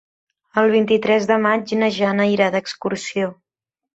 El 0.61 0.71
vint-i-tres 0.75 1.27
de 1.33 1.37
maig 1.43 1.75
na 1.81 1.91
Jana 1.97 2.27
irà 2.37 2.47
d'excursió. 2.57 3.29